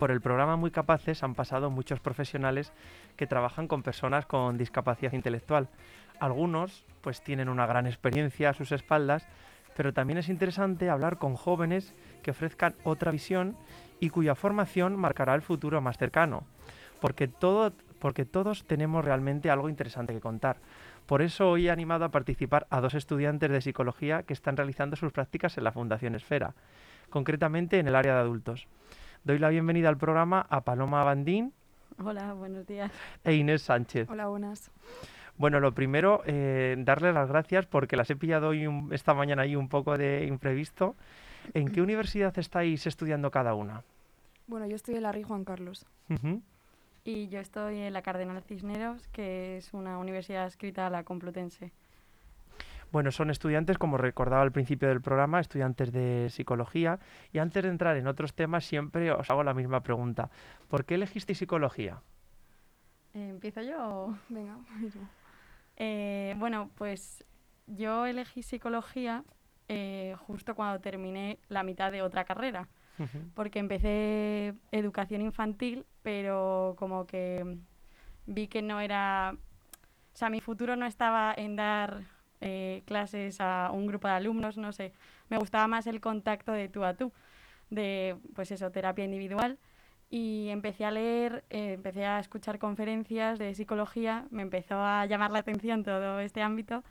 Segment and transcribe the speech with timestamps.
[0.00, 2.72] Por el programa Muy Capaces han pasado muchos profesionales
[3.16, 5.68] que trabajan con personas con discapacidad intelectual.
[6.20, 9.28] Algunos pues tienen una gran experiencia a sus espaldas,
[9.76, 13.58] pero también es interesante hablar con jóvenes que ofrezcan otra visión
[14.00, 16.44] y cuya formación marcará el futuro más cercano,
[16.98, 20.56] porque todo porque todos tenemos realmente algo interesante que contar.
[21.04, 24.96] Por eso hoy he animado a participar a dos estudiantes de psicología que están realizando
[24.96, 26.54] sus prácticas en la Fundación Esfera,
[27.10, 28.66] concretamente en el área de adultos.
[29.24, 31.52] Doy la bienvenida al programa a Paloma Bandín.
[32.02, 32.90] Hola, buenos días.
[33.22, 34.08] E Inés Sánchez.
[34.08, 34.70] Hola, buenas.
[35.36, 39.56] Bueno, lo primero, eh, darles las gracias porque las he pillado hoy esta mañana ahí
[39.56, 40.96] un poco de imprevisto.
[41.52, 43.82] ¿En qué universidad estáis estudiando cada una?
[44.46, 45.86] Bueno, yo estoy en la RI Juan Carlos.
[47.04, 51.72] Y yo estoy en la Cardenal Cisneros, que es una universidad escrita a la Complutense.
[52.92, 56.98] Bueno, son estudiantes, como recordaba al principio del programa, estudiantes de psicología.
[57.32, 60.30] Y antes de entrar en otros temas, siempre os hago la misma pregunta.
[60.68, 62.02] ¿Por qué elegiste psicología?
[63.14, 64.16] Eh, ¿Empiezo yo?
[64.28, 64.58] Venga,
[65.76, 67.24] eh, bueno, pues
[67.66, 69.24] yo elegí psicología
[69.68, 72.68] eh, justo cuando terminé la mitad de otra carrera.
[73.34, 77.56] Porque empecé educación infantil, pero como que
[78.26, 79.34] vi que no era...
[80.12, 82.02] O sea, mi futuro no estaba en dar
[82.40, 84.92] eh, clases a un grupo de alumnos, no sé.
[85.28, 87.12] Me gustaba más el contacto de tú a tú,
[87.70, 89.58] de pues eso, terapia individual.
[90.08, 95.30] Y empecé a leer, eh, empecé a escuchar conferencias de psicología, me empezó a llamar
[95.30, 96.82] la atención todo este ámbito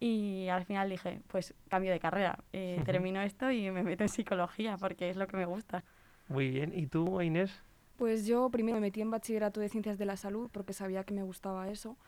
[0.00, 4.08] y al final dije, pues cambio de carrera, eh, termino esto y me meto en
[4.08, 5.84] psicología porque es lo que me gusta.
[6.28, 7.62] Muy bien, ¿y tú, Inés?
[7.96, 11.12] Pues yo primero me metí en bachillerato de ciencias de la salud porque sabía que
[11.12, 11.98] me gustaba eso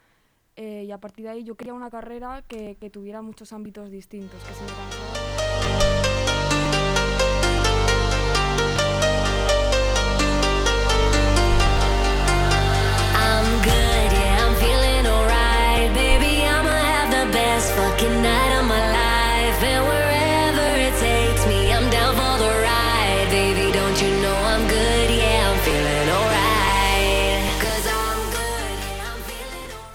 [0.56, 3.90] eh, y a partir de ahí yo quería una carrera que, que tuviera muchos ámbitos
[3.90, 5.12] distintos, que se me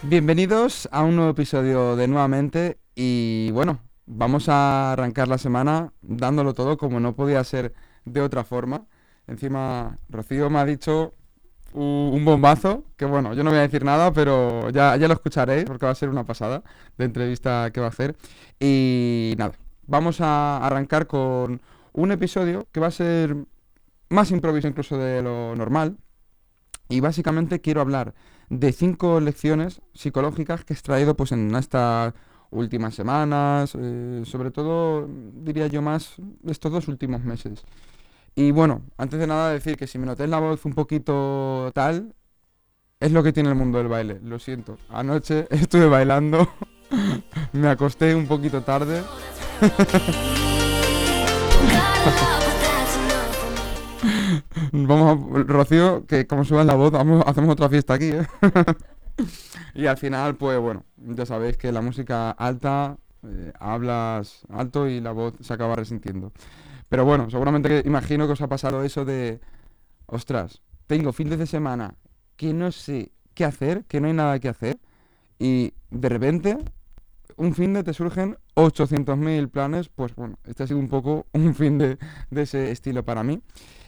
[0.10, 6.54] Bienvenidos a un nuevo episodio de Nuevamente y bueno, vamos a arrancar la semana dándolo
[6.54, 7.74] todo como no podía ser
[8.06, 8.86] de otra forma.
[9.28, 11.14] Encima, Rocío me ha dicho
[11.74, 15.66] un bombazo, que bueno, yo no voy a decir nada, pero ya, ya lo escucharéis
[15.66, 16.64] porque va a ser una pasada
[16.98, 18.16] de entrevista que va a hacer.
[18.62, 19.56] Y nada,
[19.88, 21.60] vamos a arrancar con
[21.92, 23.36] un episodio que va a ser
[24.08, 25.98] más improviso incluso de lo normal.
[26.88, 28.14] Y básicamente quiero hablar
[28.50, 32.14] de cinco lecciones psicológicas que he extraído pues en estas
[32.50, 36.16] últimas semanas, eh, sobre todo diría yo más
[36.46, 37.64] estos dos últimos meses.
[38.36, 42.16] Y bueno, antes de nada decir que si me noté la voz un poquito tal,
[43.00, 44.78] es lo que tiene el mundo del baile, lo siento.
[44.90, 46.48] Anoche estuve bailando,
[47.54, 49.02] me acosté un poquito tarde.
[54.72, 58.28] Vamos a, Rocío, que como suba la voz, vamos, hacemos otra fiesta aquí, ¿eh?
[59.76, 65.02] y al final, pues bueno, ya sabéis que la música alta, eh, hablas alto y
[65.02, 66.32] la voz se acaba resintiendo.
[66.90, 69.42] Pero bueno, seguramente que imagino que os ha pasado eso de,
[70.06, 71.96] ostras, tengo fin de semana
[72.36, 74.80] que no sé qué hacer, que no hay nada que hacer,
[75.40, 76.58] y de repente,
[77.36, 81.54] un fin de te surgen 800.000 planes, pues bueno, este ha sido un poco un
[81.54, 81.98] fin de,
[82.32, 83.42] de ese estilo para mí.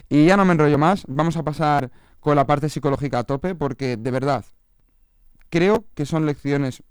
[0.10, 3.56] Y ya no me enrollo más, vamos a pasar con la parte psicológica a tope,
[3.56, 4.44] porque de verdad,
[5.50, 6.84] creo que son lecciones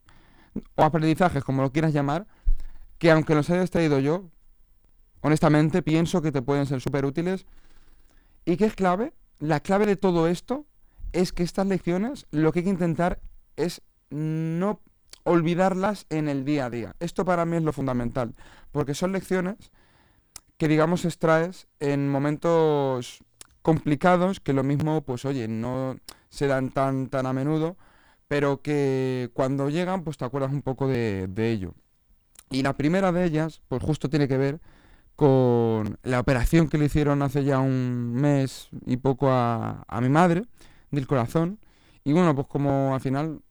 [0.77, 2.27] o aprendizajes, como lo quieras llamar,
[2.99, 4.31] que aunque los haya traído yo,
[5.21, 7.47] honestamente pienso que te pueden ser súper útiles.
[8.45, 9.13] ¿Y qué es clave?
[9.41, 10.67] La clave de todo esto
[11.13, 13.21] es que estas lecciones lo que hay que intentar
[13.57, 14.81] es no
[15.25, 16.97] olvidarlas en el día a día.
[17.01, 18.35] Esto para mí es lo fundamental,
[18.73, 19.71] porque son lecciones
[20.59, 23.25] que digamos extraes en momentos
[23.63, 25.97] complicados que lo mismo, pues oye, no
[26.29, 27.77] se dan tan, tan a menudo,
[28.29, 31.75] pero que cuando llegan, pues te acuerdas un poco de, ello.
[32.51, 34.61] Y la primera de ellas, pues justo tiene que ver
[35.17, 40.45] con la operación que le hicieron hace ya un mes y poco a, mi madre
[40.91, 41.59] del corazón.
[42.05, 43.43] Y bueno, pues como al final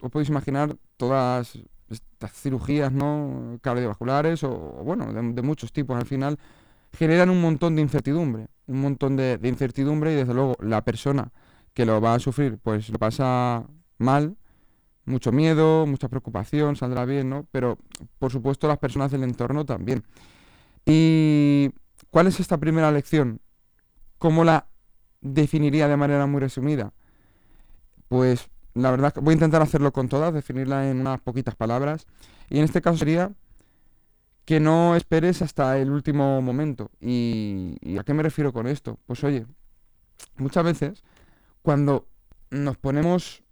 [0.00, 1.58] os podéis imaginar todas
[1.90, 4.50] estas cirugías no cardiovasculares o,
[4.84, 6.38] bueno, de, muchos tipos al final
[6.92, 11.32] generan un montón de incertidumbre, un montón de, incertidumbre y desde luego la persona
[11.74, 13.66] que lo va a sufrir pues lo pasa
[13.98, 14.36] mal,
[15.04, 17.46] mucho miedo, mucha preocupación, saldrá bien, ¿no?
[17.50, 17.78] Pero
[18.18, 20.04] por supuesto las personas del entorno también.
[20.86, 21.70] ¿Y
[22.10, 23.40] cuál es esta primera lección?
[24.18, 24.66] ¿Cómo la
[25.20, 26.92] definiría de manera muy resumida?
[28.08, 32.06] Pues la verdad voy a intentar hacerlo con todas, definirla en unas poquitas palabras.
[32.48, 33.32] Y en este caso sería
[34.44, 36.90] que no esperes hasta el último momento.
[37.00, 38.98] ¿Y, ¿Y, a qué me refiero con esto?
[39.06, 39.46] Pues oye,
[40.36, 41.04] muchas veces
[41.62, 42.08] cuando
[42.50, 43.42] nos ponemos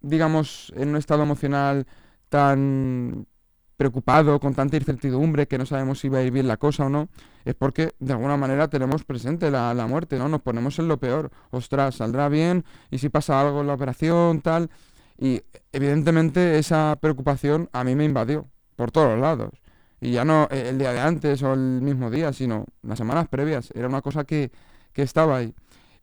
[0.00, 1.86] digamos, en un estado emocional
[2.28, 3.26] tan
[3.78, 6.88] preocupado, con tanta incertidumbre, que no sabemos si va a ir bien la cosa o
[6.90, 7.08] no,
[7.44, 10.28] es porque de alguna manera tenemos presente la, muerte, ¿no?
[10.28, 11.30] Nos ponemos en lo peor.
[11.50, 14.68] Ostras, saldrá bien, y si pasa algo en la operación, tal.
[15.16, 15.42] Y
[15.72, 19.52] evidentemente esa preocupación a mí me invadió, por todos lados.
[20.00, 23.70] Y ya no el día de antes o el mismo día, sino las semanas previas.
[23.76, 24.50] Era una cosa que,
[24.92, 25.54] que estaba ahí.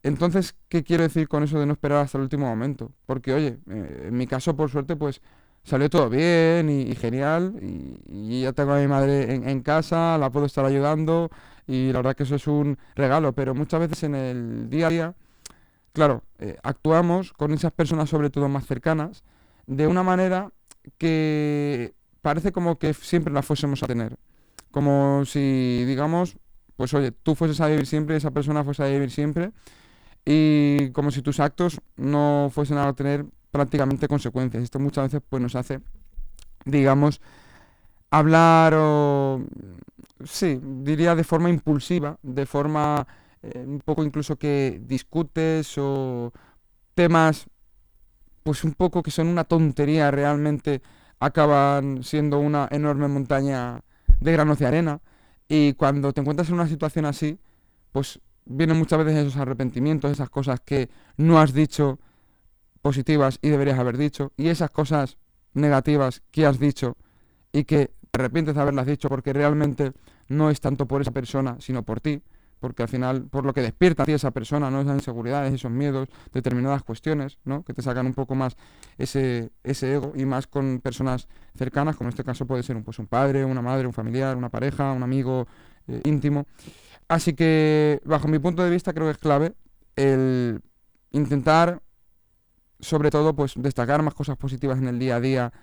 [0.01, 2.94] Entonces, ¿qué quiero decir con eso de no esperar hasta el último momento?
[3.06, 5.21] Porque, oye, eh, en mi caso, por suerte, pues
[5.66, 7.56] salió todo bien y, genial.
[8.08, 11.30] Y, ya tengo a mi madre en, casa, la puedo estar ayudando.
[11.68, 13.34] Y la verdad que eso es un regalo.
[13.34, 15.16] Pero muchas veces en el día a día,
[15.92, 19.24] claro, eh, actuamos con esas personas, sobre todo más cercanas,
[19.68, 20.52] de una manera
[20.98, 24.18] que parece como que siempre la fuésemos a tener.
[24.72, 26.38] Como si, digamos,
[26.76, 29.52] pues oye, tú fueses a vivir siempre, esa persona fuese a vivir siempre
[30.26, 34.64] y como si tus actos no fuesen a tener prácticamente consecuencias.
[34.64, 35.80] Esto muchas veces pues nos hace,
[36.66, 37.21] digamos,
[38.12, 39.42] hablar o,
[40.26, 43.07] sí, diría de forma impulsiva, de forma
[43.42, 46.33] eh, un poco incluso que discutes o
[46.95, 47.45] temas
[48.44, 50.81] pues un poco que son una tontería realmente
[51.21, 53.80] acaban siendo una enorme montaña
[54.19, 55.00] de granos de arena
[55.47, 57.40] y cuando te encuentras en una situación así
[57.94, 62.00] pues vienen muchas veces esos arrepentimientos, esas cosas que no has dicho
[62.85, 65.18] positivas y deberías haber dicho, y esas cosas
[65.56, 66.97] negativas que has dicho
[67.51, 69.92] y que te arrepientes de haberlas dicho porque realmente
[70.27, 72.21] no es tanto por esa persona, sino por ti,
[72.59, 74.81] porque al final, por lo que despierta a ti esa persona, ¿no?
[74.81, 77.63] Esas inseguridades, esos miedos, determinadas cuestiones, ¿no?
[77.63, 78.56] Que te sacan un poco más
[78.99, 82.83] ese, ese ego y más con personas cercanas, como en este caso puede ser un,
[82.83, 85.47] pues un padre, una madre, un familiar, una pareja, un amigo
[85.87, 86.45] eh, íntimo.
[87.07, 89.54] Así que, bajo mi punto de vista, creo que es clave
[89.95, 90.61] el
[91.13, 91.81] intentar,
[92.80, 95.54] sobre todo, pues destacar más cosas positivas en el día a día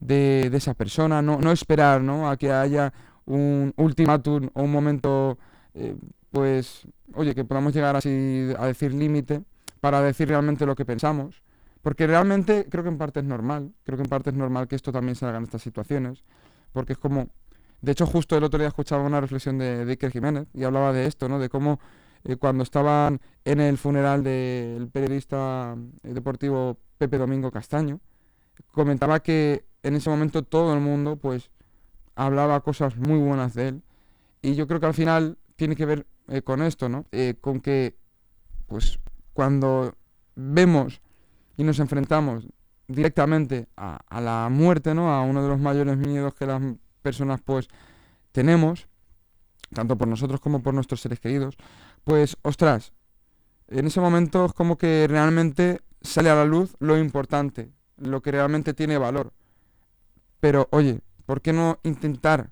[0.00, 2.30] de, esa persona, no, no esperar ¿no?
[2.30, 2.92] a que haya
[3.26, 5.38] un ultimátum o un momento,
[5.74, 5.96] eh,
[6.30, 9.42] pues, oye, que podamos llegar así a decir límite
[9.80, 11.42] para decir realmente lo que pensamos.
[11.82, 14.76] Porque realmente creo que en parte es normal, creo que en parte es normal que
[14.76, 16.24] esto también salga en estas situaciones,
[16.72, 17.28] porque es como
[17.80, 21.06] de hecho, justo el otro día escuchaba una reflexión de, Iker Jiménez y hablaba de
[21.06, 21.38] esto, ¿no?
[21.38, 21.78] De cómo
[22.24, 28.00] eh, cuando estaban en el funeral del periodista eh, deportivo Pepe Domingo Castaño,
[28.72, 31.50] comentaba que en ese momento todo el mundo, pues,
[32.14, 33.82] hablaba cosas muy buenas de él.
[34.42, 37.06] Y yo creo que al final tiene que ver eh, con esto, ¿no?
[37.40, 37.96] con que,
[38.66, 38.98] pues,
[39.32, 39.94] cuando
[40.34, 41.00] vemos
[41.56, 42.46] y nos enfrentamos
[42.86, 45.12] directamente a, a, la muerte, ¿no?
[45.12, 46.62] A uno de los mayores miedos que las
[47.02, 47.68] personas pues
[48.32, 48.88] tenemos,
[49.74, 51.56] tanto por nosotros como por nuestros seres queridos,
[52.08, 52.94] pues ostras,
[53.66, 58.32] En ese momento es como que realmente sale a la luz lo importante, lo que
[58.32, 59.34] realmente tiene valor.
[60.40, 62.50] Pero oye, ¿por qué no intentar?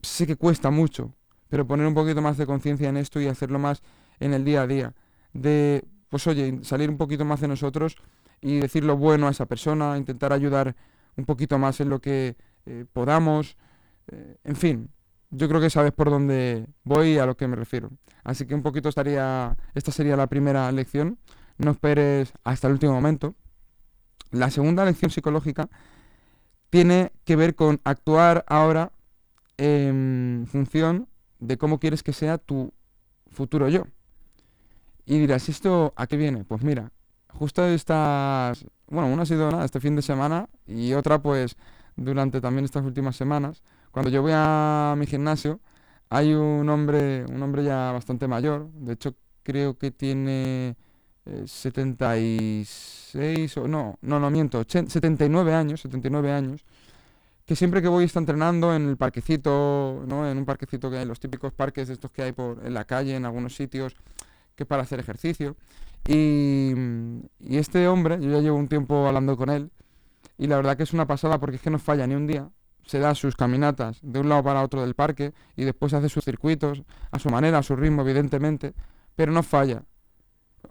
[0.00, 1.12] Sé que cuesta mucho,
[1.48, 3.82] pero poner un poquito más de conciencia en esto y hacerlo más
[4.20, 4.94] en el día a día.
[5.32, 7.96] De, pues oye, salir un poquito más de nosotros
[8.40, 10.76] y decir lo bueno a esa persona, intentar ayudar
[11.16, 13.56] un poquito más en lo que eh, podamos.
[14.06, 14.88] Eh, en fin,
[15.32, 17.90] yo creo que sabes por dónde voy y a lo que me refiero.
[18.22, 21.18] Así que un poquito estaría, esta sería la primera lección.
[21.56, 23.34] No esperes hasta el último momento.
[24.30, 25.68] La segunda lección psicológica
[26.70, 28.92] tiene que ver con actuar ahora
[29.56, 31.08] en función
[31.38, 32.72] de cómo quieres que sea tu
[33.30, 33.86] futuro yo.
[35.06, 36.44] Y dirás, ¿esto a qué viene?
[36.44, 36.92] Pues mira,
[37.28, 41.56] justo estas, bueno, una ha sido nada, este fin de semana y otra pues
[41.96, 43.62] durante también estas últimas semanas.
[43.92, 45.60] Cuando yo voy a mi gimnasio,
[46.08, 50.76] hay un hombre, un hombre ya bastante mayor, de hecho creo que tiene
[51.44, 56.64] 76 eh, o no, no, no miento, 79 años, 79 años,
[57.44, 60.28] que siempre que voy está entrenando en el parquecito, ¿no?
[60.28, 62.84] En un parquecito que hay, los típicos parques de estos que hay por en la
[62.84, 63.94] calle, en algunos sitios,
[64.56, 65.56] que es para hacer ejercicio.
[66.08, 66.72] Y,
[67.40, 69.70] y este hombre, yo ya llevo un tiempo hablando con él,
[70.38, 72.50] y la verdad que es una pasada porque es que no falla ni un día.
[72.92, 76.26] Se da sus caminatas de un lado para otro del parque y después hace sus
[76.26, 78.74] circuitos a su manera, a su ritmo, evidentemente,
[79.16, 79.82] pero no falla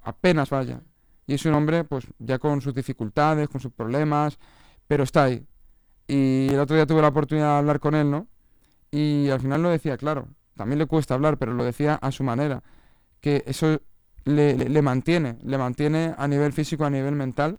[0.03, 0.83] apenas vaya.
[1.25, 4.37] Y es un hombre, pues, ya con sus dificultades, con sus problemas,
[4.87, 5.43] pero está ahí.
[6.07, 8.27] Y el otro día tuve la oportunidad de hablar con él, ¿no?
[8.91, 12.23] Y al final lo decía, claro, también le cuesta hablar, pero lo decía a su
[12.23, 12.61] manera,
[13.19, 13.81] que eso
[14.25, 17.57] le, le, mantiene, le mantiene a nivel físico, a nivel mental.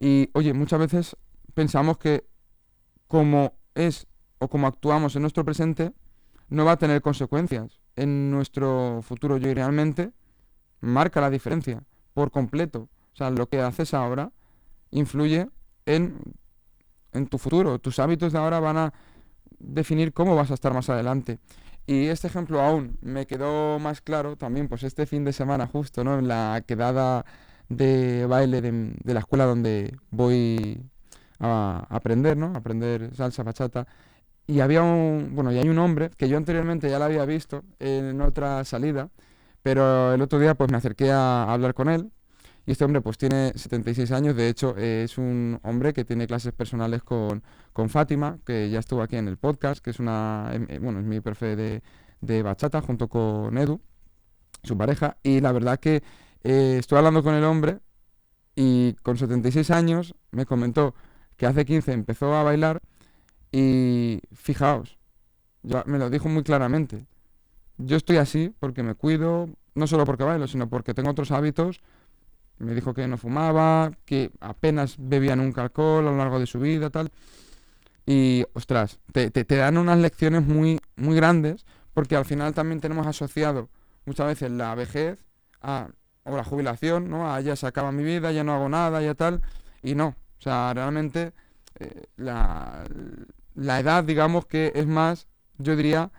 [0.00, 1.16] Y oye, muchas veces
[1.54, 2.26] pensamos que
[3.08, 4.06] como es
[4.38, 5.92] o como actuamos en nuestro presente,
[6.48, 10.12] no va a tener consecuencias en nuestro futuro yo y realmente
[10.80, 11.82] marca la diferencia
[12.14, 12.88] por completo.
[13.12, 14.32] O sea, lo que haces ahora
[14.90, 15.48] influye
[15.86, 16.18] en,
[17.12, 17.78] en tu futuro.
[17.78, 18.92] Tus hábitos de ahora van a
[19.58, 21.38] definir cómo vas a estar más adelante.
[21.86, 26.02] Y este ejemplo aún me quedó más claro también, pues este fin de semana justo,
[26.02, 26.18] ¿no?
[26.18, 27.24] En la quedada
[27.68, 30.82] de baile de, la escuela donde voy
[31.40, 32.52] a aprender, ¿no?
[32.54, 33.86] aprender salsa, bachata.
[34.46, 37.64] Y había un, bueno, y hay un hombre que yo anteriormente ya lo había visto
[37.80, 39.10] en otra salida,
[39.62, 42.12] pero el otro día pues me acerqué a, hablar con él
[42.64, 46.52] y este hombre pues tiene 76 años, de hecho es un hombre que tiene clases
[46.52, 47.42] personales con,
[47.88, 51.04] Fátima, que ya estuvo aquí en el podcast, que es una, em, eh, bueno, es
[51.06, 53.80] mi profe de, bachata junto con Edu,
[54.62, 56.02] su pareja, y la verdad que
[56.44, 57.80] eh, estuve hablando con el hombre
[58.54, 60.94] y con 76 años me comentó
[61.36, 62.80] que hace 15 empezó a bailar
[63.52, 64.98] y fijaos,
[65.62, 67.06] ya me lo dijo muy claramente,
[67.78, 71.80] yo estoy así porque me cuido, no solo porque bailo, sino porque tengo otros hábitos.
[72.58, 76.58] Me dijo que no fumaba, que apenas bebía nunca alcohol a lo largo de su
[76.58, 77.12] vida, tal.
[78.06, 83.68] Y, ostras, te, dan unas lecciones muy, muy grandes porque al final también tenemos asociado
[84.06, 85.18] muchas veces la vejez
[85.60, 85.88] a,
[86.24, 87.32] o la jubilación, ¿no?
[87.32, 89.42] A ya se acaba mi vida, ya no hago nada, ya tal.
[89.82, 91.32] Y no, o sea, realmente
[91.78, 92.84] eh, la,
[93.54, 95.26] la edad, digamos que es más,
[95.58, 96.10] yo diría,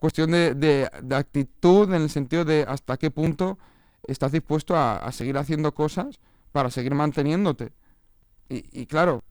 [0.00, 3.58] cuestión de, actitud en el sentido de hasta qué punto
[4.02, 6.18] estás dispuesto a, seguir haciendo cosas
[6.52, 7.72] para seguir manteniéndote.
[8.48, 9.22] Y, claro,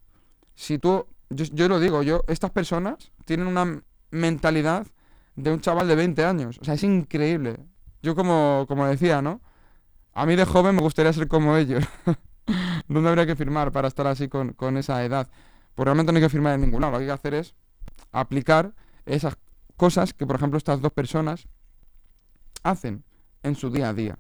[0.55, 4.88] si tú, yo, lo digo, yo, estas personas tienen una mentalidad
[5.36, 6.58] de un chaval de 20 años.
[6.62, 7.58] O sea, es increíble.
[8.01, 9.41] Yo como, como decía, ¿no?
[10.13, 11.84] A mí de joven me gustaría ser como ellos.
[12.87, 15.29] ¿Dónde habría que firmar para estar así con, con esa edad?
[15.75, 16.93] Pues realmente no hay que firmar en ningún lado.
[16.93, 17.55] Lo que hay que hacer es
[18.11, 18.73] aplicar
[19.05, 19.37] esas
[19.77, 21.47] cosas que, por ejemplo, estas dos personas
[22.63, 23.03] hacen
[23.43, 24.19] en su día a día.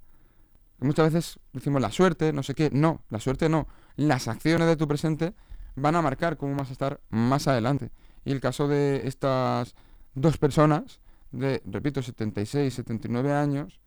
[0.79, 2.69] muchas veces decimos la suerte, no sé qué.
[2.71, 3.67] No, la suerte no.
[3.95, 5.33] Las acciones de tu presente
[5.75, 7.91] van a marcar cómo vas a estar más adelante.
[8.25, 9.75] Y el caso de estas
[10.13, 13.79] dos personas, de, repito, 76, 79 años,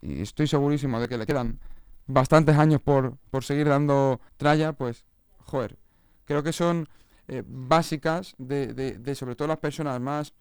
[0.00, 1.58] y estoy segurísimo de que le quedan
[2.06, 5.04] bastantes años por, por seguir dando tralla, pues,
[5.38, 5.76] joder,
[6.24, 6.88] creo que son
[7.28, 10.32] eh, básicas de, de, sobre todo las personas más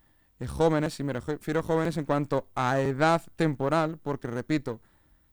[0.47, 4.79] jóvenes, y me refiero a jóvenes en cuanto a edad temporal, porque repito,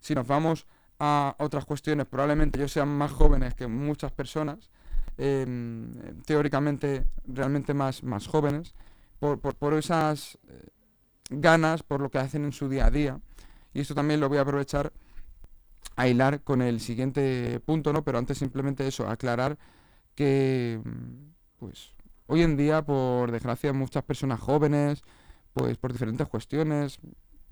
[0.00, 0.66] si nos vamos
[0.98, 4.70] a otras cuestiones, probablemente ellos sean más jóvenes que muchas personas,
[5.18, 5.92] em,
[6.24, 8.74] teóricamente realmente más, más jóvenes,
[9.18, 10.68] por, por, esas eh,
[11.30, 13.20] ganas, por lo que hacen en su día a día.
[13.72, 14.92] Y esto también lo voy a aprovechar
[15.96, 18.04] a hilar con el siguiente punto, ¿no?
[18.04, 19.58] Pero antes simplemente eso, aclarar
[20.14, 20.80] que,
[21.58, 21.96] pues,
[22.28, 25.02] Hoy en día, por desgracia, muchas personas jóvenes,
[25.52, 26.98] pues por diferentes cuestiones,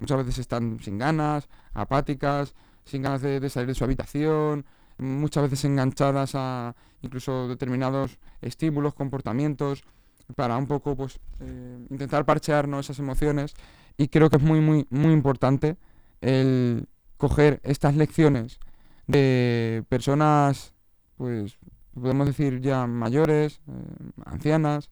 [0.01, 4.67] muchas veces están sin ganas, apáticas, sin ganas de, salir de su habitación,
[4.99, 9.85] muchas veces enganchadas a incluso determinados estímulos, comportamientos,
[10.35, 13.55] para un poco pues eh, intentar parchearnos esas emociones
[13.97, 15.77] y creo que es muy muy muy importante
[16.23, 18.59] el coger estas lecciones
[19.07, 20.73] de personas
[21.17, 21.59] pues
[21.95, 24.91] podemos decir ya mayores, eh, ancianas,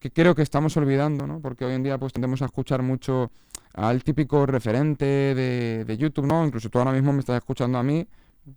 [0.00, 1.40] que creo que estamos olvidando, ¿no?
[1.40, 3.30] Porque hoy en día pues tendemos a escuchar mucho
[3.72, 6.44] al típico referente de, de YouTube, ¿no?
[6.44, 8.08] Incluso tú ahora mismo me estás escuchando a mí,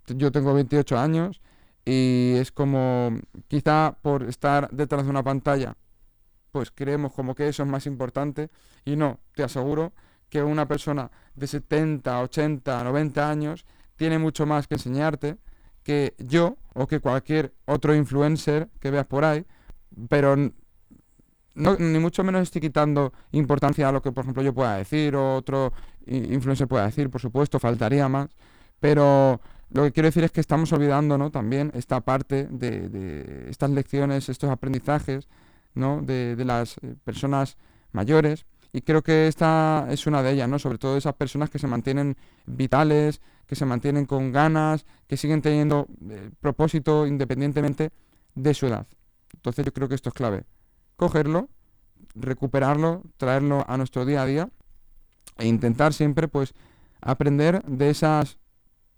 [0.07, 1.41] yo tengo 28 años
[1.85, 3.11] y es como
[3.47, 5.75] quizá por estar detrás de una pantalla
[6.55, 8.49] pues creemos como que eso es más importante
[8.85, 9.91] y no, te aseguro
[10.35, 13.65] que una persona de 70, 80, 90 años
[13.95, 15.37] tiene mucho más que enseñarte
[15.81, 19.45] que yo o que cualquier otro influencer que veas por ahí,
[20.09, 25.15] pero ni mucho menos estoy quitando importancia a lo que, por ejemplo, yo pueda decir
[25.15, 25.71] o otro
[26.05, 28.27] influencer pueda decir, por supuesto, faltaría más,
[28.81, 29.39] pero
[29.69, 31.31] lo que quiero decir es que estamos olvidando ¿no?
[31.31, 35.29] también esta parte de, estas lecciones, estos aprendizajes
[35.75, 36.01] ¿no?
[36.01, 37.55] de, de, las eh, personas
[37.93, 38.45] mayores.
[38.75, 40.59] Y creo que esta es una de ellas, ¿no?
[40.59, 45.41] Sobre todo esas personas que se mantienen vitales, que se mantienen con ganas, que siguen
[45.41, 47.91] teniendo eh, propósito independientemente
[48.33, 48.85] de su edad.
[49.33, 50.43] Entonces yo creo que esto es clave.
[50.97, 51.47] Cogerlo,
[52.15, 54.49] recuperarlo, traerlo a nuestro día a día
[55.37, 56.53] e intentar siempre pues
[56.99, 58.39] aprender de esas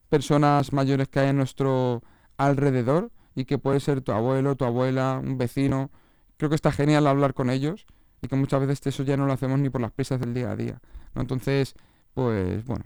[0.09, 2.01] personas mayores que hay en nuestro
[2.37, 5.91] alrededor y que puede ser tu abuelo, tu abuela, un vecino.
[6.37, 7.85] Creo que está genial hablar con ellos
[8.21, 10.51] y que muchas veces eso ya no lo hacemos ni por las prisas del día
[10.51, 10.79] a día.
[11.15, 11.75] Entonces,
[12.13, 12.85] pues bueno,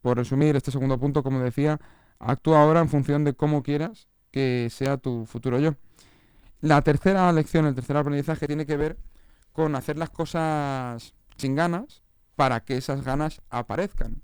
[0.00, 1.80] por resumir este segundo punto, como decía,
[2.18, 5.74] actúa ahora en función de cómo quieras que sea tu futuro yo.
[6.60, 8.96] La tercera lección, el tercer aprendizaje tiene que ver
[9.52, 12.02] con hacer las cosas sin ganas
[12.36, 14.22] para que esas ganas aparezcan.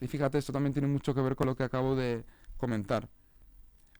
[0.00, 2.24] Y fíjate, esto también tiene mucho que ver con lo que acabo de
[2.56, 3.08] comentar.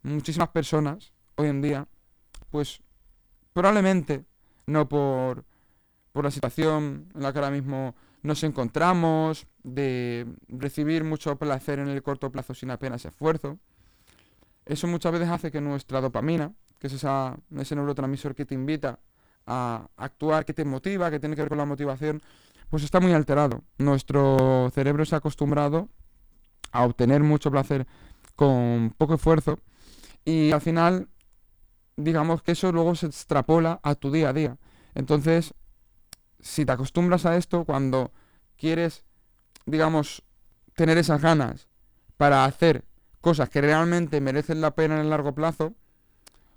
[0.02, 1.86] Muchísimas personas hoy en día,
[2.50, 2.82] pues
[3.52, 4.24] probablemente
[4.66, 5.44] no por,
[6.12, 11.88] por la situación en la que ahora mismo nos encontramos, de recibir mucho placer en
[11.88, 13.58] el corto plazo sin apenas esfuerzo.
[14.66, 18.98] Eso muchas veces hace que nuestra dopamina, que es esa, ese neurotransmisor que te invita
[19.46, 22.22] a actuar, que te motiva, que tiene que ver con la motivación,
[22.68, 23.62] pues está muy alterado.
[23.78, 25.88] Nuestro cerebro se ha acostumbrado
[26.72, 27.86] a obtener mucho placer
[28.36, 29.58] con poco esfuerzo
[30.24, 31.08] y al final,
[31.96, 34.56] digamos que eso luego se extrapola a tu día a día.
[34.94, 35.54] Entonces,
[36.42, 38.12] si te acostumbras a esto, cuando
[38.56, 39.04] quieres,
[39.66, 40.22] digamos,
[40.74, 41.68] tener esas ganas
[42.16, 42.84] para hacer
[43.20, 45.74] cosas que realmente merecen la pena en el largo plazo,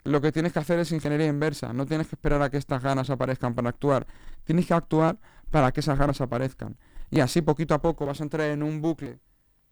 [0.04, 1.74] lo que tienes que hacer es ingeniería inversa.
[1.74, 4.06] No tienes que esperar a que estas ganas aparezcan para actuar.
[4.44, 5.18] Tienes que actuar
[5.50, 6.78] para que esas ganas aparezcan.
[7.10, 9.20] Y así poquito a poco vas a entrar en un bucle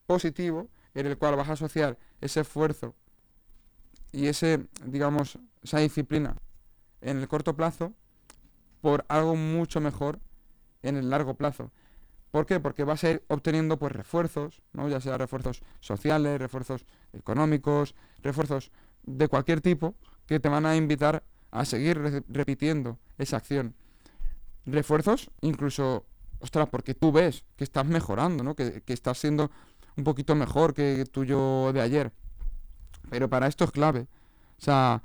[0.06, 2.96] positivo en el cual vas a asociar ese esfuerzo
[4.12, 6.36] y ese, digamos, esa disciplina
[7.02, 7.94] en el corto plazo
[8.82, 10.20] por algo mucho mejor
[10.82, 11.72] en el largo plazo.
[12.32, 12.60] ¿Por qué?
[12.60, 14.88] Porque vas a ir obteniendo pues refuerzos, ¿no?
[14.88, 18.72] ya sea refuerzos sociales, refuerzos económicos, refuerzos
[19.04, 23.76] de cualquier tipo que te van a invitar a seguir repitiendo esa acción.
[24.66, 26.06] Refuerzos incluso,
[26.40, 28.56] ostras, porque tú ves que estás mejorando, ¿no?
[28.56, 29.52] que, estás siendo
[29.98, 32.14] un poquito mejor que tuyo de ayer.
[33.10, 34.08] Pero para esto es clave.
[34.58, 35.04] O sea,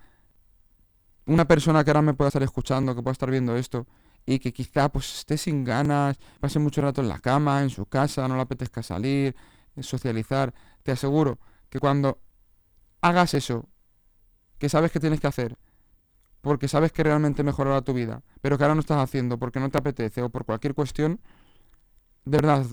[1.27, 3.87] una persona que ahora me pueda estar escuchando, que pueda estar viendo esto,
[4.25, 7.87] y que quizá pues esté sin ganas, pase mucho rato en la cama, en su
[7.87, 9.37] casa, no le apetezca salir,
[9.77, 12.19] eh, socializar, te aseguro que cuando
[13.01, 13.69] hagas eso,
[14.59, 15.57] que sabes que tienes que hacer,
[16.41, 19.71] porque sabes que realmente mejorará tu vida, pero que ahora no estás haciendo porque no
[19.71, 21.21] te apetece o por cualquier cuestión,
[22.25, 22.67] de verdad,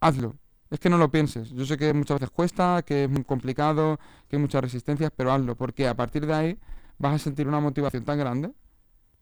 [0.00, 0.36] hazlo.
[0.70, 1.50] Es que no lo pienses.
[1.50, 5.32] Yo sé que muchas veces cuesta, que es muy complicado, que hay muchas resistencias, pero
[5.32, 6.58] hazlo, porque a partir de ahí
[7.00, 8.52] vas a sentir una motivación tan grande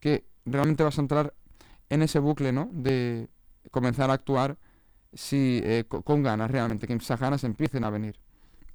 [0.01, 1.35] que realmente vas a entrar
[1.88, 2.69] en ese bucle, ¿no?
[2.73, 3.31] De
[3.71, 4.59] comenzar a actuar
[5.14, 8.19] si, eh, con, ganas realmente, que esas ganas empiecen a venir.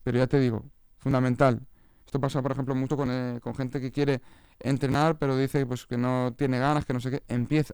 [0.03, 0.65] Pero ya te digo,
[0.97, 1.61] fundamental.
[2.05, 4.21] Esto pasa, por ejemplo, mucho con, eh, con gente que quiere
[4.59, 7.23] entrenar, pero dice pues, que no tiene ganas, que no sé qué.
[7.27, 7.73] Empieza.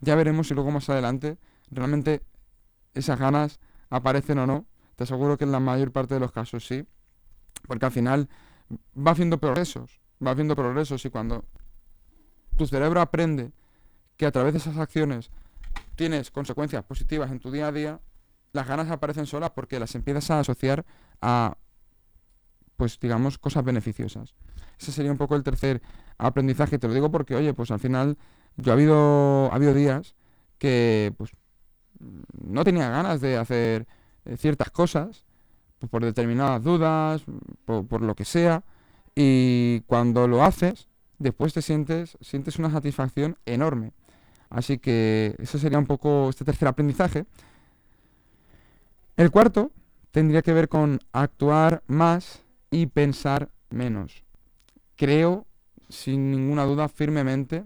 [0.00, 1.38] Ya veremos si luego más adelante
[1.70, 2.22] realmente
[2.94, 3.58] esas ganas
[3.90, 4.64] aparecen o no.
[4.94, 6.86] Te aseguro que en la mayor parte de los casos sí.
[7.66, 8.28] Porque al final
[8.96, 11.44] va haciendo progresos va haciendo progresos y cuando
[12.56, 13.52] tu cerebro aprende
[14.16, 15.30] que a través de esas acciones
[15.96, 18.00] tienes consecuencias positivas en tu día a día,
[18.52, 20.84] las ganas aparecen solas porque las empiezas a asociar
[21.20, 21.56] a,
[22.76, 24.34] pues digamos, cosas beneficiosas.
[24.78, 25.80] Ese sería un poco el tercer
[26.18, 26.78] aprendizaje.
[26.78, 28.18] Te lo digo porque, oye, pues al final
[28.56, 30.14] yo ha habido, ha habido días
[30.58, 31.32] que, pues,
[32.44, 33.86] no tenía ganas de hacer
[34.24, 35.24] eh, ciertas cosas,
[35.78, 37.24] pues por determinadas dudas,
[37.64, 38.64] por, lo que sea,
[39.14, 43.92] y cuando lo haces, después te sientes, sientes una satisfacción enorme.
[44.50, 47.24] Así que eso sería un poco este tercer aprendizaje.
[49.16, 49.72] El cuarto
[50.10, 54.24] tendría que ver con actuar más y pensar menos.
[54.96, 55.46] Creo,
[55.88, 57.64] sin ninguna duda, firmemente,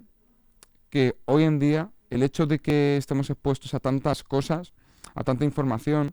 [0.91, 4.73] que hoy en día el hecho de que estemos expuestos a tantas cosas,
[5.15, 6.13] a tanta información,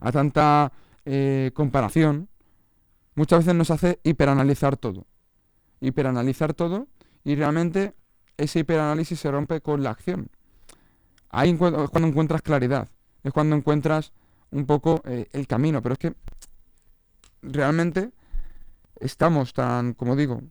[0.00, 0.72] a tanta
[1.04, 2.28] eh, comparación,
[3.16, 5.06] muchas veces nos hace hiperanalizar todo.
[5.80, 6.86] Hiperanalizar todo
[7.24, 7.94] y realmente
[8.36, 10.28] ese hiperanálisis se rompe con la acción.
[11.30, 12.88] Ahí es cuando encuentras claridad,
[13.24, 14.12] es cuando encuentras
[14.50, 16.14] un poco eh, el camino, pero es que
[17.42, 18.12] realmente
[19.00, 20.42] estamos tan, como digo,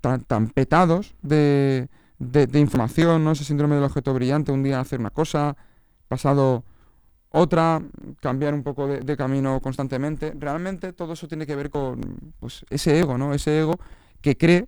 [0.00, 1.88] tan, tan petados de,
[2.18, 3.32] de, información, ¿no?
[3.32, 5.56] Ese síndrome del objeto brillante, un día hacer una cosa,
[6.08, 6.64] pasado
[7.30, 7.82] otra,
[8.20, 10.32] cambiar un poco de, camino constantemente.
[10.38, 13.34] Realmente todo eso tiene que ver con pues, ese ego, ¿no?
[13.34, 13.78] Ese ego
[14.20, 14.66] que cree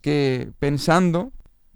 [0.00, 1.32] que pensando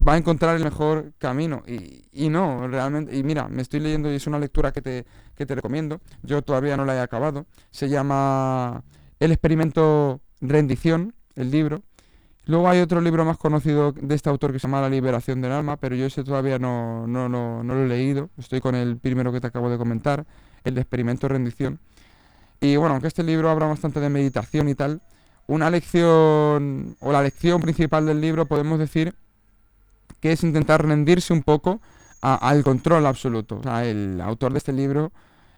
[0.06, 1.62] va a encontrar el mejor camino.
[1.66, 5.06] Y, y, no, realmente, y mira, me estoy leyendo y es una lectura que te,
[5.34, 6.00] que te recomiendo.
[6.22, 7.46] Yo todavía no la he acabado.
[7.70, 8.84] Se llama
[9.20, 11.82] El experimento rendición, el libro.
[12.44, 15.52] Luego hay otro libro más conocido de este autor que se llama La liberación del
[15.52, 18.30] alma, pero yo ese todavía no, no, no, lo he leído.
[18.36, 20.26] Estoy con el primero que te acabo de comentar,
[20.64, 21.78] el de experimento rendición.
[22.60, 25.02] Y bueno, aunque este libro habla bastante de meditación y tal,
[25.46, 29.14] una lección, o la lección principal del libro, podemos decir
[30.20, 31.80] que es intentar rendirse un poco
[32.22, 33.58] al control absoluto.
[33.58, 35.12] O sea, el autor de este libro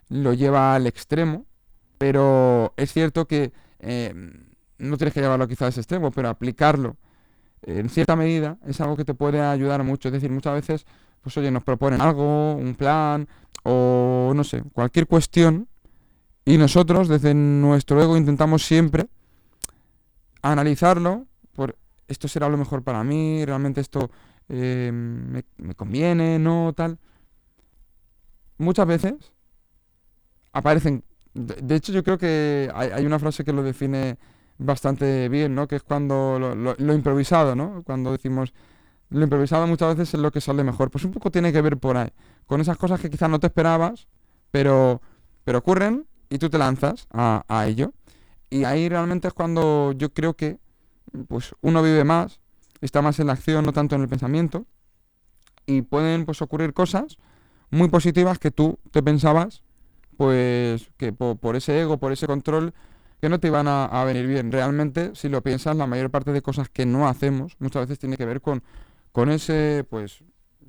[0.08, 1.46] lo lleva al extremo,
[1.98, 4.14] pero es cierto que eh,
[4.78, 6.96] no tienes que llevarlo quizás a ese extremo, pero aplicarlo
[7.62, 10.08] en cierta medida es algo que te puede ayudar mucho.
[10.08, 10.86] Es decir, muchas veces,
[11.22, 13.26] pues oye, nos proponen algo, un plan,
[13.62, 15.68] o no sé, cualquier cuestión,
[16.44, 19.06] y nosotros desde nuestro ego intentamos siempre
[20.42, 24.10] analizarlo por esto será lo mejor para mí, realmente esto
[24.50, 26.98] eh, me, me conviene, no, tal.
[28.58, 29.14] Muchas veces
[30.52, 31.02] aparecen
[31.34, 34.18] de, hecho, yo creo que hay, una frase que lo define
[34.58, 35.66] bastante bien, ¿no?
[35.68, 37.82] Que es cuando lo, improvisado, ¿no?
[37.84, 38.52] Cuando decimos
[39.10, 40.90] lo improvisado muchas veces es lo que sale mejor.
[40.90, 42.10] Pues un poco tiene que ver por ahí,
[42.46, 44.08] con esas cosas que quizás no te esperabas,
[44.50, 45.00] pero,
[45.44, 47.92] pero ocurren y tú te lanzas a, a ello.
[48.50, 50.58] Y ahí realmente es cuando yo creo que
[51.28, 52.40] pues uno vive más,
[52.80, 54.66] está más en la acción, no tanto en el pensamiento,
[55.66, 57.18] y pueden pues ocurrir cosas
[57.70, 59.62] muy positivas que tú te pensabas
[60.16, 62.74] pues que por, ese ego, por ese control
[63.24, 64.52] que no te iban a, venir bien.
[64.52, 68.18] Realmente, si lo piensas, la mayor parte de cosas que no hacemos muchas veces tiene
[68.18, 68.62] que ver con,
[69.12, 70.22] con ese, pues,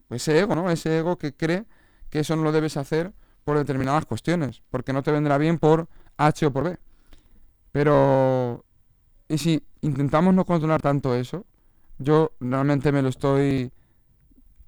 [0.10, 0.72] ese ego, ¿no?
[0.72, 1.66] Ese ego que cree
[2.10, 3.12] que eso no lo debes hacer
[3.44, 6.78] por determinadas cuestiones, porque no te vendrá bien por H o por B.
[7.74, 8.64] Pero,
[9.28, 11.46] y si intentamos no controlar tanto eso,
[11.98, 13.70] yo realmente me lo estoy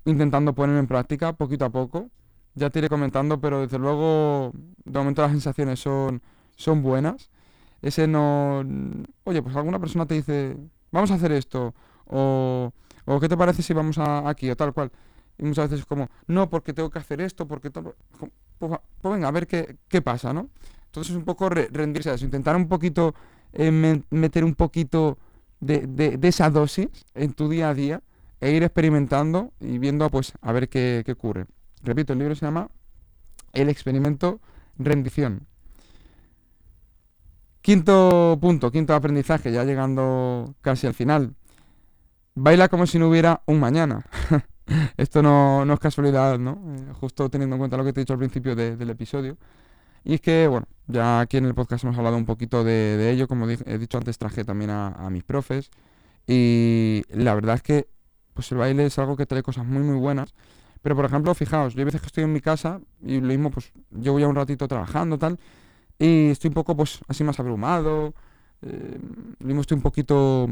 [0.04, 2.10] intentando poner en práctica poquito a poco.
[2.54, 4.52] Ya te iré comentando, pero desde luego,
[4.84, 6.22] de momento las sensaciones son,
[6.58, 7.30] son buenas
[7.82, 8.64] ese no...
[9.24, 10.58] Oye, pues alguna persona te dice,
[10.92, 11.74] vamos a hacer esto,
[12.06, 12.72] o,
[13.06, 14.92] o ¿qué te parece si vamos a, aquí, o tal cual?
[15.38, 17.70] Y muchas veces es como, no, porque tengo que hacer esto, porque...
[17.72, 17.96] Pues,
[18.60, 20.50] pues, venga, a ver qué, qué, pasa, ¿no?
[20.86, 23.14] Entonces es un poco rendirse a eso, intentar un poquito,
[23.54, 23.72] eh,
[24.10, 25.18] meter un poquito
[25.60, 28.02] de, de, de, esa dosis en tu día a día
[28.42, 31.46] e ir experimentando y viendo, pues, a ver qué, qué ocurre.
[31.84, 32.70] Repito, el libro se llama
[33.54, 34.40] El experimento
[34.78, 35.48] rendición.
[37.68, 41.36] Quinto punto, quinto aprendizaje, ya llegando casi al final.
[42.34, 44.06] Baila como si no hubiera un mañana.
[44.96, 46.62] Esto no, es casualidad, ¿no?
[46.66, 49.38] Eh, justo teniendo en cuenta lo que te he dicho al principio del episodio.
[50.06, 53.28] Y es que, bueno, ya aquí en el podcast hemos hablado un poquito de, ello.
[53.28, 55.70] Como he dicho antes, traje también a, mis profes.
[56.26, 57.90] Y la verdad es que
[58.34, 60.34] pues el baile es algo que trae cosas muy, muy buenas.
[60.82, 63.52] Pero, por ejemplo, fijaos, yo hay veces que estoy en mi casa y lo mismo,
[63.52, 65.38] pues yo voy a un ratito trabajando, tal
[66.00, 68.14] y estoy un poco, pues, así más abrumado.
[68.62, 69.00] Eh,
[69.60, 70.48] estoy un poquito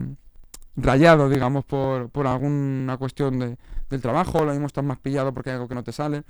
[0.75, 3.57] rayado, digamos, por, por alguna cuestión de,
[3.89, 6.23] del trabajo, lo mismo estás más pillado porque hay algo que no te sale.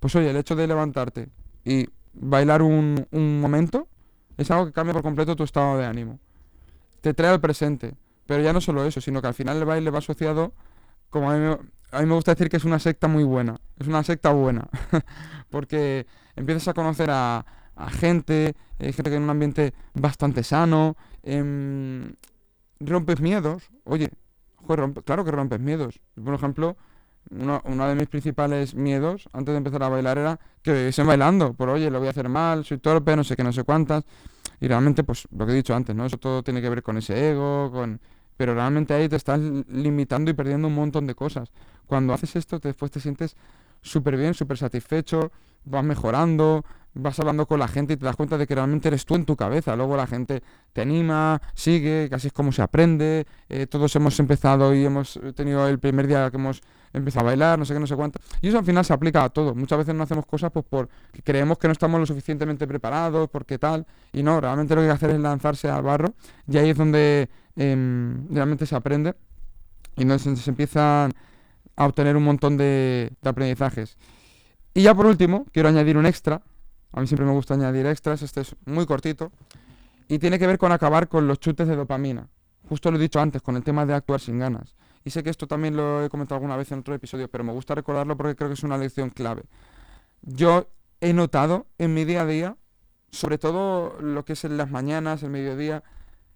[0.00, 1.28] Pues oye, el hecho de levantarte
[1.64, 3.88] y bailar un, un momento
[4.36, 6.18] es algo que cambia por completo tu estado de ánimo.
[7.00, 7.94] Te trae al presente.
[8.26, 10.52] Pero ya no solo eso, sino que al final el baile va asociado,
[11.10, 11.56] como a mí,
[11.92, 13.60] a mí me gusta decir que es una secta muy buena.
[13.78, 14.68] Es una secta buena.
[15.50, 20.96] porque empiezas a conocer a, a gente, eh, gente que en un ambiente bastante sano,
[21.22, 22.14] em,
[22.80, 24.10] rompes miedos, oye,
[25.04, 26.00] claro que rompes miedos.
[26.22, 26.76] Por ejemplo,
[27.30, 31.68] uno, de mis principales miedos antes de empezar a bailar era que viesen bailando, por
[31.68, 34.04] oye, lo voy a hacer mal, soy torpe, no sé qué, no sé cuántas.
[34.60, 36.06] Y realmente, pues lo que he dicho antes, ¿no?
[36.06, 38.00] Eso todo tiene que ver con ese ego, con...
[38.36, 41.50] Pero realmente ahí te estás limitando y perdiendo un montón de cosas.
[41.86, 43.36] Cuando haces esto, después te sientes
[43.80, 45.30] súper bien, súper satisfecho,
[45.64, 46.64] vas mejorando,
[46.96, 49.24] vas hablando con la gente y te das cuenta de que realmente eres tú en
[49.24, 49.76] tu cabeza.
[49.76, 53.26] Luego la gente te anima, sigue, casi es como se aprende.
[53.48, 57.58] Eh, todos hemos empezado y hemos tenido el primer día que hemos empezado a bailar,
[57.58, 58.18] no sé qué, no sé cuánto.
[58.40, 59.54] Y eso al final se aplica a todo.
[59.54, 63.58] Muchas veces no hacemos cosas pues porque creemos que no estamos lo suficientemente preparados, porque
[63.58, 63.86] tal.
[64.12, 66.14] Y no, realmente lo que hay que hacer es lanzarse al barro
[66.48, 69.14] y ahí es donde em, realmente se aprende
[69.96, 71.12] y donde se, empiezan
[71.76, 73.96] a obtener un montón de aprendizajes.
[74.72, 76.42] Y ya por último, quiero añadir un extra
[76.92, 79.32] a mí siempre me gusta añadir extras, este es muy cortito.
[80.08, 82.28] Y tiene que ver con acabar con los chutes de dopamina.
[82.68, 84.74] Justo lo he dicho antes, con el tema de actuar sin ganas.
[85.04, 87.52] Y sé que esto también lo he comentado alguna vez en otro episodio, pero me
[87.52, 89.44] gusta recordarlo porque creo que es una lección clave.
[90.22, 90.68] Yo
[91.00, 92.56] he notado en mi día a día,
[93.10, 95.84] sobre todo lo que es en las mañanas, el mediodía,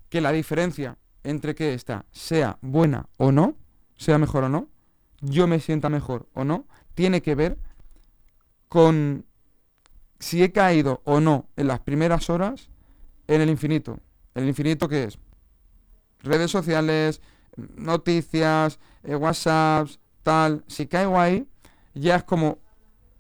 [0.08, 3.56] que la diferencia entre que esta sea buena o no,
[3.96, 4.68] sea mejor o no,
[5.20, 7.58] yo me sienta mejor o no, tiene que ver
[8.68, 9.26] con
[10.20, 12.70] si he caído o no en las primeras horas
[13.26, 13.98] en el infinito.
[14.34, 15.18] ¿El infinito qué es?
[16.22, 17.20] Redes sociales,
[17.76, 20.62] noticias, eh, WhatsApps, tal.
[20.68, 21.48] Si caigo ahí,
[21.94, 22.58] ya es como...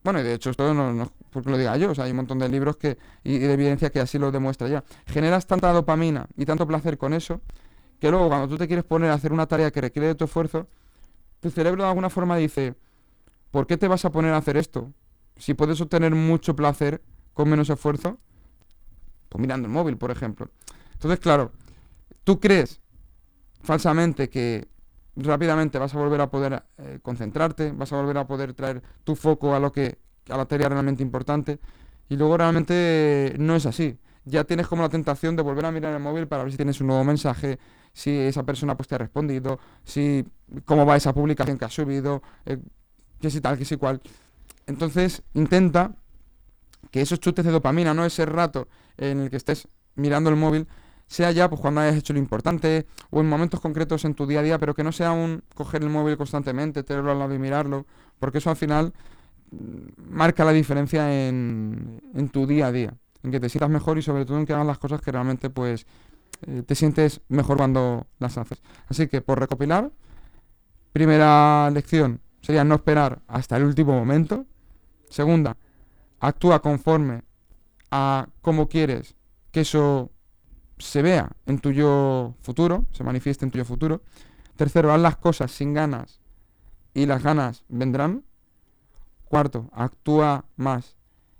[0.04, 2.18] Bueno, y de hecho esto no, no porque lo diga yo, o sea, hay un
[2.18, 4.84] montón de libros que, y de evidencia que así lo demuestra ya.
[5.06, 7.40] Generas tanta dopamina y tanto placer con eso,
[8.00, 10.24] que luego cuando tú te quieres poner a hacer una tarea que requiere de tu
[10.24, 10.66] esfuerzo,
[11.40, 12.74] tu cerebro de alguna forma dice,
[13.50, 14.92] ¿por qué te vas a poner a hacer esto?
[15.40, 18.18] Si puedes obtener mucho placer con menos esfuerzo,
[19.28, 20.50] pues mirando el móvil, por ejemplo.
[20.92, 21.52] Entonces, claro,
[22.24, 22.80] tú crees
[23.62, 24.68] falsamente que
[25.16, 29.16] rápidamente vas a volver a poder eh, concentrarte, vas a volver a poder traer tu
[29.16, 29.98] foco a lo que
[30.28, 31.58] a la tarea realmente importante
[32.08, 33.98] y luego realmente no es así.
[34.24, 36.80] Ya tienes como la tentación de volver a mirar el móvil para ver si tienes
[36.80, 37.58] un nuevo mensaje,
[37.92, 40.26] si esa persona pues te ha respondido, si
[40.66, 42.58] cómo va esa publicación que has subido, eh,
[43.20, 44.00] que si tal, que si cual.
[44.66, 45.96] Entonces intenta
[46.90, 50.66] que esos chutes de dopamina, no ese rato en el que estés mirando el móvil,
[51.06, 54.40] sea ya pues cuando hayas hecho lo importante o en momentos concretos en tu día
[54.40, 57.38] a día, pero que no sea un coger el móvil constantemente, tenerlo al lado y
[57.38, 57.84] mirarlo,
[58.20, 58.92] porque eso al final
[59.50, 62.00] mm, marca la diferencia en,
[62.32, 62.94] tu día a día,
[63.24, 65.50] en que te sientas mejor y sobre todo en que hagas las cosas que realmente
[65.50, 65.84] pues
[66.46, 68.62] eh, te sientes mejor cuando las haces.
[68.88, 69.90] Así que por recopilar,
[70.92, 74.46] primera lección sería no esperar hasta el último momento,
[75.10, 75.56] Segunda,
[76.20, 77.22] actúa conforme
[77.90, 79.16] a cómo quieres
[79.50, 80.12] que eso
[80.78, 84.02] se vea en tu yo futuro, se manifieste en tu yo futuro.
[84.56, 86.20] Tercero, haz las cosas sin ganas
[86.94, 88.24] y las ganas vendrán.
[89.24, 90.96] Cuarto, actúa más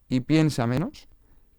[0.08, 1.08] y piensa menos.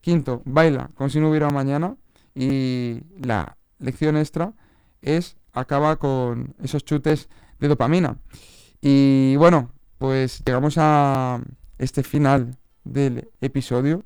[0.01, 1.95] Quinto, baila como si no hubiera mañana.
[2.35, 4.53] Y la lección extra
[5.01, 8.17] es acaba con esos chutes de dopamina.
[8.81, 11.39] Y bueno, pues llegamos a,
[11.77, 14.03] este final del episodio.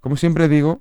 [0.00, 0.80] Como siempre digo,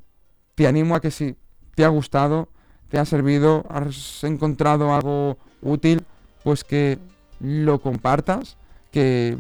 [0.56, 1.36] te animo a que si
[1.76, 2.50] te ha gustado,
[2.90, 6.04] te ha servido, has encontrado algo útil,
[6.44, 7.00] pues que
[7.40, 8.58] lo compartas,
[8.92, 9.38] que,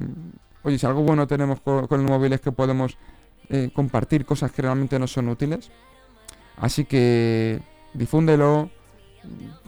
[0.63, 2.97] oye, si algo bueno tenemos con, el móvil es que podemos
[3.49, 5.71] eh, compartir cosas que realmente no son útiles.
[6.57, 7.61] Así que
[7.93, 8.71] difúndelo,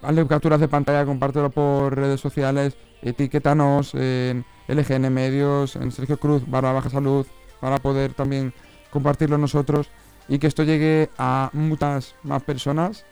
[0.02, 6.44] hazle capturas de pantalla, compártelo por redes sociales, etiquétanos en LGN Medios, en Sergio Cruz,
[6.48, 7.26] barra baja salud,
[7.60, 8.54] para poder también
[8.92, 9.90] compartirlo nosotros
[10.28, 13.06] y que esto llegue a muchas más personas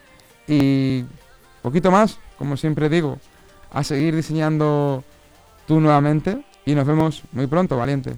[0.48, 1.04] y
[1.62, 3.18] poquito más, como siempre digo,
[3.72, 5.04] a seguir diseñando
[5.66, 8.16] tú nuevamente y nos vemos muy pronto, valiente.